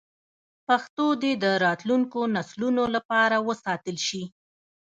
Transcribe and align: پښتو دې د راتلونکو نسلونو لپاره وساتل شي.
پښتو 0.67 1.05
دې 1.21 1.33
د 1.43 1.45
راتلونکو 1.65 2.19
نسلونو 2.35 2.83
لپاره 2.95 3.35
وساتل 3.47 3.97
شي. 4.07 4.23